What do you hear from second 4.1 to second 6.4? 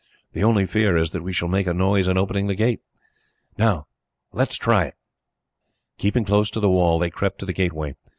let us try it." Keeping